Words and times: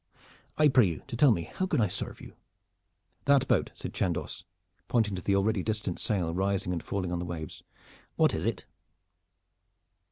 I 0.57 0.67
pray 0.67 0.85
you 0.85 1.03
to 1.05 1.15
tell 1.15 1.29
me 1.29 1.43
how 1.43 1.65
I 1.65 1.67
can 1.67 1.89
serve 1.91 2.21
you." 2.21 2.33
"That 3.25 3.47
boat!" 3.47 3.69
said 3.75 3.93
Chandos, 3.93 4.45
pointing 4.87 5.13
to 5.13 5.21
the 5.21 5.35
already 5.35 5.61
distant 5.61 5.99
sail 5.99 6.33
rising 6.33 6.73
and 6.73 6.81
falling 6.81 7.11
on 7.11 7.19
the 7.19 7.23
waves. 7.25 7.61
"What 8.15 8.33
is 8.33 8.47
it?" 8.47 8.65